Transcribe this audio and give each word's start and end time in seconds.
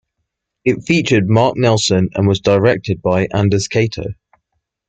It 0.65 0.81
featured 0.81 1.29
Mark 1.29 1.55
Nelson, 1.57 2.09
and 2.15 2.27
was 2.27 2.39
directed 2.39 3.03
by 3.03 3.27
Anders 3.31 3.67
Cato. 3.67 4.15